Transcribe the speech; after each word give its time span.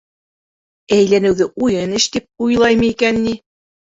Әйләнеүҙе 0.95 1.47
уйын 1.65 1.93
эш 1.99 2.07
тип 2.15 2.47
уйлаймы 2.47 2.89
икән 2.95 3.21
ни?! 3.27 3.35